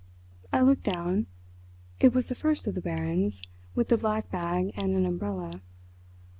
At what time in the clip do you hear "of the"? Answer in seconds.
2.65-2.81